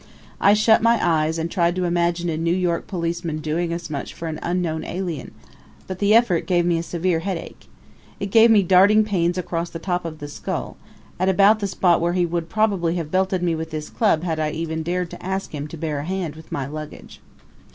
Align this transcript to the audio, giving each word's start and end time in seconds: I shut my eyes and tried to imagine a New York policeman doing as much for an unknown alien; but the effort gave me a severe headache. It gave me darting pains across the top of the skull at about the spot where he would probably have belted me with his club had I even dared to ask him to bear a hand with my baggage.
I 0.39 0.55
shut 0.55 0.81
my 0.81 0.99
eyes 0.99 1.37
and 1.37 1.51
tried 1.51 1.75
to 1.75 1.83
imagine 1.85 2.27
a 2.27 2.35
New 2.35 2.55
York 2.55 2.87
policeman 2.87 3.37
doing 3.37 3.71
as 3.71 3.87
much 3.87 4.15
for 4.15 4.27
an 4.27 4.39
unknown 4.41 4.83
alien; 4.83 5.29
but 5.85 5.99
the 5.99 6.15
effort 6.15 6.47
gave 6.47 6.65
me 6.65 6.79
a 6.79 6.81
severe 6.81 7.19
headache. 7.19 7.67
It 8.19 8.31
gave 8.31 8.49
me 8.49 8.63
darting 8.63 9.03
pains 9.03 9.37
across 9.37 9.69
the 9.69 9.77
top 9.77 10.03
of 10.03 10.17
the 10.17 10.27
skull 10.27 10.75
at 11.19 11.29
about 11.29 11.59
the 11.59 11.67
spot 11.67 12.01
where 12.01 12.13
he 12.13 12.25
would 12.25 12.49
probably 12.49 12.95
have 12.95 13.11
belted 13.11 13.43
me 13.43 13.53
with 13.53 13.71
his 13.73 13.91
club 13.91 14.23
had 14.23 14.39
I 14.39 14.49
even 14.49 14.81
dared 14.81 15.11
to 15.11 15.23
ask 15.23 15.53
him 15.53 15.67
to 15.67 15.77
bear 15.77 15.99
a 15.99 16.03
hand 16.05 16.35
with 16.35 16.51
my 16.51 16.65
baggage. 16.67 17.21